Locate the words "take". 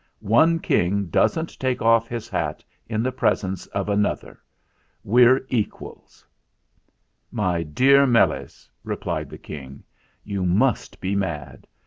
1.59-1.79